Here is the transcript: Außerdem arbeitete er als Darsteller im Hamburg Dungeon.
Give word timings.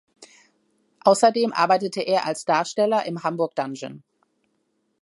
Außerdem 1.01 1.53
arbeitete 1.53 2.01
er 2.01 2.25
als 2.25 2.43
Darsteller 2.43 3.05
im 3.05 3.21
Hamburg 3.21 3.53
Dungeon. 3.53 4.01